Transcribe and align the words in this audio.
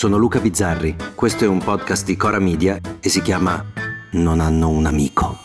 sono 0.00 0.16
Luca 0.16 0.40
Bizzarri, 0.40 0.96
questo 1.14 1.44
è 1.44 1.46
un 1.46 1.58
podcast 1.58 2.06
di 2.06 2.16
Cora 2.16 2.38
Media 2.38 2.80
e 3.00 3.10
si 3.10 3.20
chiama 3.20 3.62
Non 4.12 4.40
hanno 4.40 4.70
un 4.70 4.86
amico. 4.86 5.36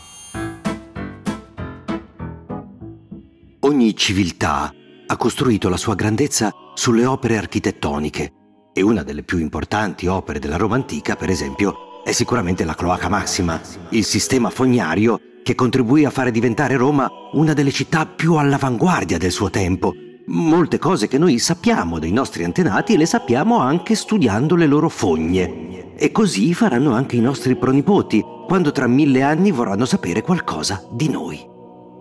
Ogni 3.60 3.94
civiltà 3.98 4.74
ha 5.08 5.18
costruito 5.18 5.68
la 5.68 5.76
sua 5.76 5.96
grandezza 5.96 6.54
sulle 6.74 7.06
opere 7.06 7.36
architettoniche 7.36 8.32
e 8.72 8.82
una 8.82 9.04
delle 9.04 9.24
più 9.24 9.40
importanti 9.40 10.08
opere 10.08 10.40
della 10.40 10.56
Roma 10.56 10.76
antica, 10.76 11.18
per 11.18 11.30
esempio, 11.30 12.02
è 12.06 12.14
sicuramente 12.14 12.64
la 12.64 12.76
Cloaca 12.76 13.10
Maxima, 13.10 13.60
il 13.90 14.06
sistema 14.06 14.50
fognario 14.50 15.20
che 15.44 15.54
contribuì 15.54 16.06
a 16.06 16.12
fare 16.12 16.32
diventare 16.32 16.78
Roma 16.78 17.12
una 17.34 17.52
delle 17.52 17.74
città 17.74 18.06
più 18.06 18.36
all'avanguardia 18.36 19.18
del 19.18 19.32
suo 19.32 19.50
tempo 19.50 19.94
Molte 20.28 20.80
cose 20.80 21.08
che 21.08 21.20
noi 21.20 21.38
sappiamo 21.38 22.00
dei 22.00 22.12
nostri 22.12 22.44
antenati 22.44 22.98
le 22.98 23.06
sappiamo 23.06 23.60
anche 23.60 23.94
studiando 23.94 24.56
le 24.56 24.66
loro 24.66 24.90
fogne. 24.90 25.94
E 25.96 26.12
così 26.12 26.52
faranno 26.56 26.94
anche 26.94 27.16
i 27.16 27.22
nostri 27.22 27.56
pronipoti, 27.56 28.26
quando 28.48 28.72
tra 28.72 28.88
mille 28.88 29.22
anni 29.22 29.52
vorranno 29.52 29.86
sapere 29.86 30.24
qualcosa 30.24 30.84
di 30.92 31.10
noi. 31.10 31.48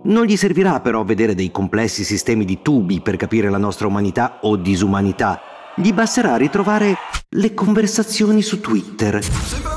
Non 0.05 0.25
gli 0.25 0.37
servirà 0.37 0.79
però 0.79 1.03
vedere 1.03 1.35
dei 1.35 1.51
complessi 1.51 2.03
sistemi 2.03 2.45
di 2.45 2.63
tubi 2.63 2.99
per 2.99 3.15
capire 3.15 3.51
la 3.51 3.59
nostra 3.59 3.85
umanità 3.85 4.39
o 4.41 4.55
disumanità. 4.55 5.41
Gli 5.75 5.93
basterà 5.93 6.35
ritrovare 6.35 6.95
le 7.29 7.53
conversazioni 7.53 8.41
su 8.41 8.59
Twitter. 8.59 9.23
Sembra 9.23 9.74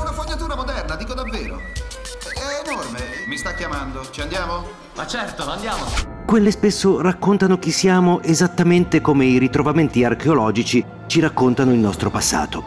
enorme. 2.71 2.99
Mi 3.27 3.37
sta 3.37 3.53
chiamando. 3.53 4.07
Ci 4.09 4.21
andiamo? 4.21 4.63
Ma 4.95 5.07
certo, 5.07 5.49
andiamo. 5.49 5.83
Quelle 6.25 6.51
spesso 6.51 7.01
raccontano 7.01 7.57
chi 7.57 7.71
siamo 7.71 8.21
esattamente 8.21 9.01
come 9.01 9.25
i 9.25 9.37
ritrovamenti 9.39 10.03
archeologici 10.03 10.85
ci 11.07 11.19
raccontano 11.19 11.71
il 11.71 11.79
nostro 11.79 12.09
passato. 12.09 12.63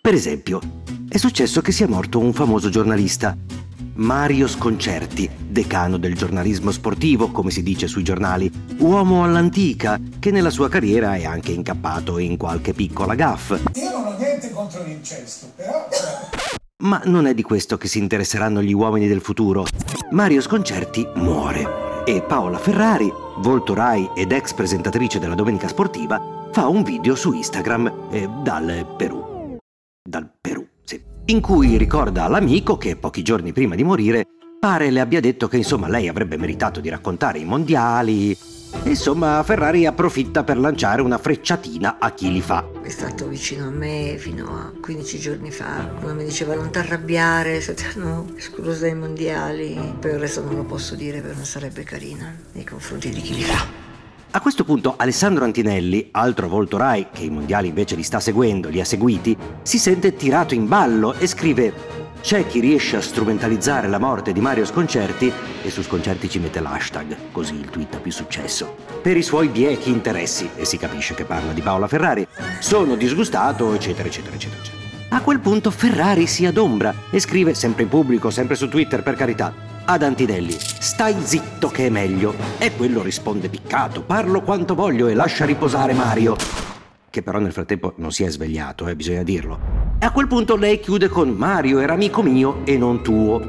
Per 0.00 0.14
esempio, 0.14 0.60
è 1.08 1.18
successo 1.18 1.60
che 1.60 1.72
sia 1.72 1.88
morto 1.88 2.18
un 2.18 2.32
famoso 2.32 2.70
giornalista, 2.70 3.36
Mario 3.94 4.46
Sconcerti, 4.46 5.28
decano 5.48 5.98
del 5.98 6.14
giornalismo 6.14 6.70
sportivo, 6.70 7.30
come 7.30 7.50
si 7.50 7.62
dice 7.62 7.88
sui 7.88 8.04
giornali, 8.04 8.50
uomo 8.78 9.24
all'antica, 9.24 9.98
che 10.18 10.30
nella 10.30 10.50
sua 10.50 10.68
carriera 10.68 11.14
è 11.16 11.24
anche 11.24 11.50
incappato 11.50 12.18
in 12.18 12.36
qualche 12.36 12.72
piccola 12.72 13.14
gaffe. 13.14 13.60
Io 13.74 13.90
non 13.90 14.06
ho 14.06 14.16
niente 14.16 14.50
contro 14.52 14.82
l'incesto, 14.84 15.52
però... 15.56 15.88
Ma 16.84 17.02
non 17.06 17.26
è 17.26 17.34
di 17.34 17.42
questo 17.42 17.76
che 17.76 17.88
si 17.88 17.98
interesseranno 17.98 18.62
gli 18.62 18.72
uomini 18.72 19.08
del 19.08 19.20
futuro. 19.20 19.66
Mario 20.12 20.40
Sconcerti 20.40 21.08
muore 21.16 22.04
e 22.04 22.22
Paola 22.22 22.56
Ferrari, 22.56 23.12
volto 23.38 23.74
Rai 23.74 24.08
ed 24.14 24.30
ex 24.30 24.52
presentatrice 24.52 25.18
della 25.18 25.34
Domenica 25.34 25.66
Sportiva, 25.66 26.48
fa 26.52 26.68
un 26.68 26.84
video 26.84 27.16
su 27.16 27.32
Instagram 27.32 28.10
eh, 28.12 28.28
dal 28.44 28.94
Perù. 28.96 29.58
Dal 30.08 30.30
Perù, 30.40 30.64
sì. 30.84 31.02
In 31.24 31.40
cui 31.40 31.76
ricorda 31.78 32.22
all'amico 32.22 32.76
che 32.76 32.94
pochi 32.94 33.22
giorni 33.22 33.52
prima 33.52 33.74
di 33.74 33.82
morire 33.82 34.24
pare 34.60 34.90
le 34.90 35.00
abbia 35.00 35.18
detto 35.18 35.48
che 35.48 35.56
insomma 35.56 35.88
lei 35.88 36.06
avrebbe 36.06 36.36
meritato 36.36 36.78
di 36.78 36.88
raccontare 36.88 37.40
i 37.40 37.44
mondiali, 37.44 38.38
Insomma, 38.84 39.42
Ferrari 39.42 39.86
approfitta 39.86 40.44
per 40.44 40.58
lanciare 40.58 41.02
una 41.02 41.18
frecciatina 41.18 41.98
a 41.98 42.10
chi 42.12 42.32
li 42.32 42.40
fa. 42.40 42.66
È 42.82 42.88
stato 42.88 43.26
vicino 43.26 43.66
a 43.66 43.70
me 43.70 44.16
fino 44.18 44.46
a 44.54 44.72
15 44.80 45.18
giorni 45.18 45.50
fa, 45.50 45.88
come 46.00 46.14
mi 46.14 46.24
diceva 46.24 46.54
non 46.54 46.70
ti 46.70 46.78
arrabbiare 46.78 47.60
se 47.60 47.74
ti 47.74 47.84
hanno 47.84 48.26
escluso 48.36 48.80
dai 48.80 48.94
mondiali. 48.94 49.94
Per 49.98 50.14
il 50.14 50.18
resto 50.18 50.42
non 50.42 50.54
lo 50.54 50.64
posso 50.64 50.94
dire 50.94 51.20
perché 51.20 51.36
non 51.36 51.44
sarebbe 51.44 51.82
carina 51.82 52.34
nei 52.52 52.64
confronti 52.64 53.10
di 53.10 53.20
chi 53.20 53.34
li 53.34 53.42
fa. 53.42 53.86
A 54.30 54.40
questo 54.42 54.62
punto 54.62 54.94
Alessandro 54.96 55.44
Antinelli, 55.44 56.08
altro 56.12 56.48
volto 56.48 56.76
Rai 56.76 57.08
che 57.10 57.24
i 57.24 57.30
mondiali 57.30 57.68
invece 57.68 57.96
li 57.96 58.02
sta 58.02 58.20
seguendo, 58.20 58.68
li 58.68 58.78
ha 58.78 58.84
seguiti, 58.84 59.36
si 59.62 59.78
sente 59.78 60.14
tirato 60.16 60.52
in 60.52 60.68
ballo 60.68 61.14
e 61.14 61.26
scrive 61.26 61.97
c'è 62.20 62.46
chi 62.46 62.60
riesce 62.60 62.96
a 62.96 63.00
strumentalizzare 63.00 63.88
la 63.88 63.98
morte 63.98 64.32
di 64.32 64.40
Mario 64.40 64.64
Sconcerti 64.64 65.32
e 65.62 65.70
su 65.70 65.82
Sconcerti 65.82 66.28
ci 66.28 66.38
mette 66.38 66.60
l'hashtag, 66.60 67.16
così 67.32 67.54
il 67.54 67.70
tweet 67.70 67.94
ha 67.94 67.98
più 67.98 68.12
successo, 68.12 68.76
per 69.00 69.16
i 69.16 69.22
suoi 69.22 69.48
biechi 69.48 69.90
interessi, 69.90 70.50
e 70.56 70.64
si 70.64 70.76
capisce 70.76 71.14
che 71.14 71.24
parla 71.24 71.52
di 71.52 71.62
Paola 71.62 71.88
Ferrari, 71.88 72.26
sono 72.60 72.96
disgustato, 72.96 73.72
eccetera, 73.74 74.08
eccetera, 74.08 74.34
eccetera. 74.34 74.76
A 75.10 75.22
quel 75.22 75.40
punto 75.40 75.70
Ferrari 75.70 76.26
si 76.26 76.44
adombra 76.44 76.94
e 77.10 77.18
scrive, 77.18 77.54
sempre 77.54 77.84
in 77.84 77.88
pubblico, 77.88 78.28
sempre 78.30 78.56
su 78.56 78.68
Twitter 78.68 79.02
per 79.02 79.14
carità, 79.14 79.54
ad 79.86 80.02
Antinelli, 80.02 80.54
stai 80.58 81.16
zitto 81.22 81.68
che 81.68 81.86
è 81.86 81.88
meglio. 81.88 82.34
E 82.58 82.76
quello 82.76 83.00
risponde 83.00 83.48
piccato, 83.48 84.02
parlo 84.02 84.42
quanto 84.42 84.74
voglio 84.74 85.06
e 85.06 85.14
lascia 85.14 85.46
riposare 85.46 85.94
Mario. 85.94 86.36
Che 87.08 87.22
però 87.22 87.38
nel 87.38 87.52
frattempo 87.52 87.94
non 87.96 88.12
si 88.12 88.22
è 88.22 88.28
svegliato, 88.28 88.86
eh, 88.86 88.94
bisogna 88.94 89.22
dirlo. 89.22 89.77
E 90.00 90.06
a 90.06 90.12
quel 90.12 90.28
punto 90.28 90.54
lei 90.54 90.78
chiude 90.78 91.08
con 91.08 91.30
Mario 91.30 91.80
era 91.80 91.94
amico 91.94 92.22
mio 92.22 92.64
e 92.64 92.78
non 92.78 93.02
tuo. 93.02 93.40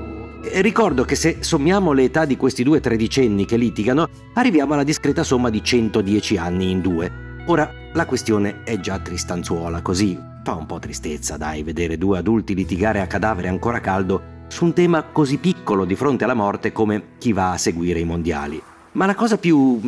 Ricordo 0.41 1.03
che 1.03 1.13
se 1.13 1.43
sommiamo 1.43 1.91
le 1.91 2.05
età 2.05 2.25
di 2.25 2.37
questi 2.37 2.63
due 2.63 2.79
tredicenni 2.79 3.45
che 3.45 3.55
litigano, 3.55 4.09
arriviamo 4.33 4.73
alla 4.73 4.83
discreta 4.83 5.21
somma 5.21 5.51
di 5.51 5.63
110 5.63 6.37
anni 6.37 6.71
in 6.71 6.81
due. 6.81 7.43
Ora, 7.45 7.71
la 7.93 8.07
questione 8.07 8.63
è 8.63 8.79
già 8.79 8.97
tristanzuola, 8.97 9.83
così 9.83 10.17
fa 10.43 10.55
un 10.55 10.65
po' 10.65 10.79
tristezza, 10.79 11.37
dai, 11.37 11.61
vedere 11.61 11.99
due 11.99 12.17
adulti 12.17 12.55
litigare 12.55 13.01
a 13.01 13.05
cadavere 13.05 13.47
ancora 13.47 13.79
caldo 13.79 14.37
su 14.47 14.65
un 14.65 14.73
tema 14.73 15.03
così 15.03 15.37
piccolo 15.37 15.85
di 15.85 15.93
fronte 15.93 16.23
alla 16.23 16.33
morte 16.33 16.71
come 16.71 17.09
chi 17.19 17.31
va 17.31 17.51
a 17.51 17.57
seguire 17.57 17.99
i 17.99 18.05
mondiali. 18.05 18.59
Ma 18.93 19.05
la 19.05 19.13
cosa 19.13 19.37
più 19.37 19.79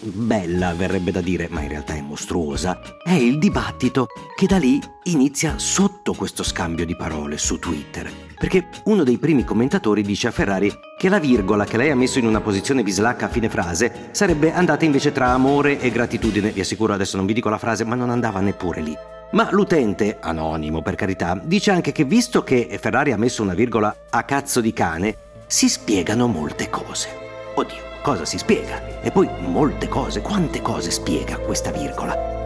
bella 0.00 0.72
verrebbe 0.74 1.10
da 1.10 1.20
dire, 1.20 1.48
ma 1.50 1.62
in 1.62 1.68
realtà 1.68 1.94
è 1.94 2.00
mostruosa, 2.00 2.80
è 3.02 3.12
il 3.12 3.38
dibattito 3.38 4.06
che 4.36 4.46
da 4.46 4.58
lì 4.58 4.80
inizia 5.04 5.58
sotto 5.58 6.14
questo 6.14 6.42
scambio 6.42 6.84
di 6.84 6.96
parole 6.96 7.38
su 7.38 7.58
Twitter. 7.58 8.10
Perché 8.38 8.68
uno 8.84 9.02
dei 9.02 9.18
primi 9.18 9.44
commentatori 9.44 10.02
dice 10.02 10.28
a 10.28 10.30
Ferrari 10.30 10.72
che 10.96 11.08
la 11.08 11.18
virgola 11.18 11.64
che 11.64 11.76
lei 11.76 11.90
ha 11.90 11.96
messo 11.96 12.18
in 12.18 12.26
una 12.26 12.40
posizione 12.40 12.84
bislacca 12.84 13.26
a 13.26 13.28
fine 13.28 13.48
frase 13.48 14.10
sarebbe 14.12 14.52
andata 14.52 14.84
invece 14.84 15.10
tra 15.10 15.30
amore 15.30 15.80
e 15.80 15.90
gratitudine. 15.90 16.50
Vi 16.50 16.60
assicuro 16.60 16.92
adesso 16.92 17.16
non 17.16 17.26
vi 17.26 17.32
dico 17.32 17.48
la 17.48 17.58
frase, 17.58 17.84
ma 17.84 17.96
non 17.96 18.10
andava 18.10 18.40
neppure 18.40 18.80
lì. 18.80 18.96
Ma 19.32 19.48
l'utente, 19.50 20.18
anonimo 20.20 20.82
per 20.82 20.94
carità, 20.94 21.38
dice 21.42 21.70
anche 21.70 21.92
che 21.92 22.04
visto 22.04 22.42
che 22.42 22.78
Ferrari 22.80 23.12
ha 23.12 23.18
messo 23.18 23.42
una 23.42 23.54
virgola 23.54 23.94
a 24.08 24.22
cazzo 24.22 24.60
di 24.60 24.72
cane, 24.72 25.16
si 25.46 25.68
spiegano 25.68 26.28
molte 26.28 26.70
cose. 26.70 27.08
Oddio 27.54 27.88
cosa 28.02 28.24
si 28.24 28.38
spiega 28.38 29.00
e 29.00 29.10
poi 29.10 29.28
molte 29.40 29.88
cose, 29.88 30.20
quante 30.20 30.62
cose 30.62 30.90
spiega 30.90 31.38
questa 31.38 31.70
virgola. 31.70 32.36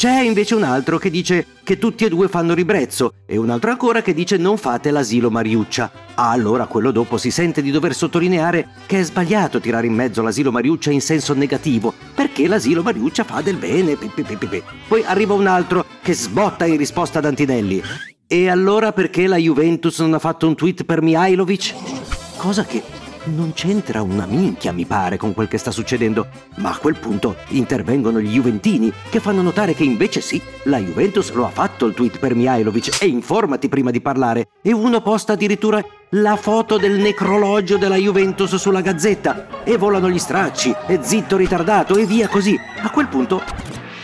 C'è 0.00 0.22
invece 0.22 0.54
un 0.54 0.62
altro 0.62 0.96
che 0.96 1.10
dice 1.10 1.44
che 1.62 1.76
tutti 1.76 2.06
e 2.06 2.08
due 2.08 2.28
fanno 2.28 2.54
ribrezzo 2.54 3.12
e 3.26 3.36
un 3.36 3.50
altro 3.50 3.70
ancora 3.70 4.00
che 4.00 4.14
dice 4.14 4.38
non 4.38 4.56
fate 4.56 4.90
l'asilo 4.90 5.30
Mariuccia. 5.30 5.92
Ah, 6.14 6.30
allora 6.30 6.64
quello 6.64 6.90
dopo 6.90 7.18
si 7.18 7.30
sente 7.30 7.60
di 7.60 7.70
dover 7.70 7.94
sottolineare 7.94 8.68
che 8.86 9.00
è 9.00 9.02
sbagliato 9.02 9.60
tirare 9.60 9.86
in 9.86 9.92
mezzo 9.92 10.22
l'asilo 10.22 10.50
Mariuccia 10.50 10.90
in 10.90 11.02
senso 11.02 11.34
negativo, 11.34 11.92
perché 12.14 12.48
l'asilo 12.48 12.82
Mariuccia 12.82 13.24
fa 13.24 13.42
del 13.42 13.56
bene. 13.56 13.98
Poi 14.88 15.04
arriva 15.04 15.34
un 15.34 15.46
altro 15.46 15.84
che 16.00 16.14
sbotta 16.14 16.64
in 16.64 16.78
risposta 16.78 17.18
ad 17.18 17.26
Antinelli. 17.26 17.82
E 18.26 18.48
allora 18.48 18.94
perché 18.94 19.26
la 19.26 19.36
Juventus 19.36 19.98
non 19.98 20.14
ha 20.14 20.18
fatto 20.18 20.46
un 20.46 20.54
tweet 20.54 20.84
per 20.84 21.02
Mihailovic? 21.02 21.74
Cosa 22.38 22.64
che 22.64 22.82
non 23.24 23.52
c'entra 23.52 24.02
una 24.02 24.26
minchia, 24.26 24.72
mi 24.72 24.84
pare, 24.84 25.16
con 25.16 25.34
quel 25.34 25.48
che 25.48 25.58
sta 25.58 25.70
succedendo, 25.70 26.28
ma 26.56 26.70
a 26.70 26.76
quel 26.76 26.96
punto 26.96 27.36
intervengono 27.48 28.20
gli 28.20 28.32
Juventini 28.32 28.92
che 29.08 29.20
fanno 29.20 29.42
notare 29.42 29.74
che 29.74 29.84
invece 29.84 30.20
sì, 30.20 30.40
la 30.64 30.78
Juventus 30.78 31.30
lo 31.32 31.46
ha 31.46 31.50
fatto 31.50 31.86
il 31.86 31.94
tweet 31.94 32.18
per 32.18 32.34
Mihailovic 32.34 33.02
e 33.02 33.06
informati 33.06 33.68
prima 33.68 33.90
di 33.90 34.00
parlare. 34.00 34.48
E 34.62 34.72
uno 34.72 35.00
posta 35.00 35.34
addirittura 35.34 35.84
la 36.14 36.36
foto 36.36 36.76
del 36.76 36.98
necrologio 36.98 37.76
della 37.76 37.96
Juventus 37.96 38.54
sulla 38.56 38.80
gazzetta. 38.80 39.62
E 39.64 39.76
volano 39.76 40.08
gli 40.08 40.18
stracci 40.18 40.74
e 40.86 41.00
zitto 41.02 41.36
ritardato 41.36 41.96
e 41.96 42.06
via 42.06 42.28
così. 42.28 42.58
A 42.82 42.90
quel 42.90 43.08
punto 43.08 43.42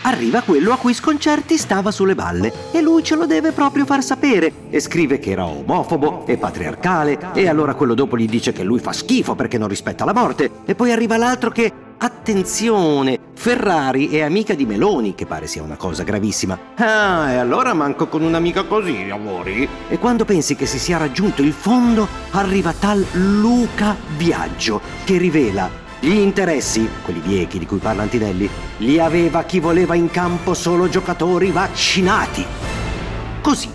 arriva 0.07 0.41
quello 0.41 0.71
a 0.71 0.77
cui 0.77 0.93
Sconcerti 0.93 1.57
stava 1.57 1.91
sulle 1.91 2.15
balle 2.15 2.53
e 2.71 2.81
lui 2.81 3.03
ce 3.03 3.15
lo 3.15 3.25
deve 3.25 3.51
proprio 3.51 3.85
far 3.85 4.01
sapere 4.01 4.51
e 4.69 4.79
scrive 4.79 5.19
che 5.19 5.31
era 5.31 5.45
omofobo 5.45 6.25
e 6.25 6.37
patriarcale 6.37 7.33
e 7.33 7.47
allora 7.47 7.75
quello 7.75 7.93
dopo 7.93 8.17
gli 8.17 8.27
dice 8.27 8.53
che 8.53 8.63
lui 8.63 8.79
fa 8.79 8.93
schifo 8.93 9.35
perché 9.35 9.57
non 9.57 9.67
rispetta 9.67 10.05
la 10.05 10.13
morte 10.13 10.49
e 10.65 10.75
poi 10.75 10.91
arriva 10.91 11.17
l'altro 11.17 11.51
che 11.51 11.85
Attenzione, 11.99 13.17
Ferrari 13.33 14.09
è 14.09 14.21
amica 14.21 14.53
di 14.53 14.67
Meloni, 14.67 15.15
che 15.15 15.25
pare 15.25 15.47
sia 15.47 15.63
una 15.63 15.77
cosa 15.77 16.03
gravissima. 16.03 16.55
Ah, 16.75 17.31
e 17.31 17.37
allora 17.37 17.73
manco 17.73 18.07
con 18.07 18.21
un'amica 18.21 18.65
così, 18.65 19.09
amori? 19.11 19.67
E 19.89 19.97
quando 19.97 20.23
pensi 20.23 20.55
che 20.55 20.67
si 20.67 20.77
sia 20.77 20.97
raggiunto 20.97 21.41
il 21.41 21.53
fondo, 21.53 22.07
arriva 22.33 22.71
tal 22.71 23.03
Luca 23.13 23.95
Viaggio, 24.15 24.79
che 25.05 25.17
rivela 25.17 25.85
gli 25.99 26.11
interessi, 26.11 26.87
quelli 27.03 27.19
biechi 27.19 27.57
di 27.59 27.65
cui 27.65 27.79
parla 27.79 28.03
Antinelli, 28.03 28.49
li 28.77 28.99
aveva 28.99 29.43
chi 29.43 29.59
voleva 29.59 29.95
in 29.95 30.11
campo 30.11 30.53
solo 30.53 30.87
giocatori 30.87 31.51
vaccinati. 31.51 32.45
Così, 33.41 33.69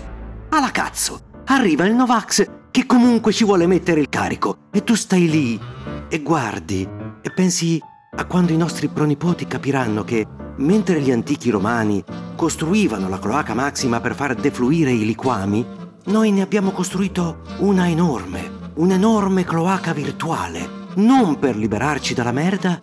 alla 0.49 0.71
cazzo, 0.71 1.19
arriva 1.45 1.85
il 1.85 1.93
Novax 1.93 2.49
che 2.71 2.85
comunque 2.85 3.33
ci 3.33 3.43
vuole 3.43 3.67
mettere 3.67 3.99
il 3.99 4.09
carico 4.09 4.57
e 4.71 4.83
tu 4.83 4.95
stai 4.95 5.29
lì 5.29 5.59
e 6.07 6.21
guardi 6.21 6.87
e 7.21 7.31
pensi 7.31 7.79
a 8.15 8.25
quando 8.25 8.51
i 8.51 8.57
nostri 8.57 8.87
pronipoti 8.87 9.45
capiranno 9.45 10.03
che 10.03 10.25
mentre 10.57 11.01
gli 11.01 11.11
antichi 11.11 11.49
romani 11.49 12.03
costruivano 12.35 13.09
la 13.09 13.19
cloaca 13.19 13.53
maxima 13.53 13.99
per 13.99 14.15
far 14.15 14.35
defluire 14.35 14.91
i 14.91 15.05
liquami, 15.05 15.65
noi 16.05 16.31
ne 16.31 16.41
abbiamo 16.41 16.71
costruito 16.71 17.41
una 17.59 17.89
enorme, 17.89 18.71
un'enorme 18.75 19.43
cloaca 19.43 19.93
virtuale, 19.93 20.82
non 20.95 21.39
per 21.39 21.55
liberarci 21.55 22.13
dalla 22.13 22.31
merda, 22.31 22.79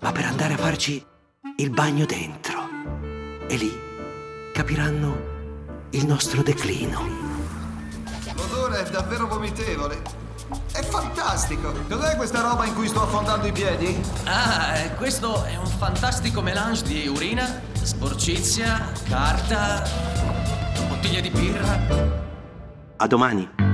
ma 0.00 0.12
per 0.12 0.24
andare 0.24 0.54
a 0.54 0.56
farci 0.56 1.04
il 1.56 1.70
bagno 1.70 2.04
dentro. 2.04 2.68
E 3.46 3.56
lì 3.56 3.72
capiranno 4.52 5.32
il 5.90 6.06
nostro 6.06 6.42
declino. 6.42 7.00
L'odore 8.36 8.84
è 8.84 8.90
davvero 8.90 9.26
vomitevole. 9.26 10.02
È 10.72 10.82
fantastico! 10.82 11.72
Cos'è 11.88 12.16
questa 12.16 12.40
roba 12.40 12.64
in 12.66 12.74
cui 12.74 12.88
sto 12.88 13.02
affondando 13.02 13.46
i 13.46 13.52
piedi? 13.52 13.98
Ah, 14.24 14.76
eh, 14.76 14.94
questo 14.94 15.44
è 15.44 15.56
un 15.56 15.66
fantastico 15.66 16.42
melange 16.42 16.82
di 16.82 17.06
urina, 17.06 17.62
sporcizia, 17.80 18.92
carta, 19.08 19.84
bottiglie 20.88 21.20
di 21.20 21.30
birra. 21.30 21.78
A 22.96 23.06
domani. 23.06 23.73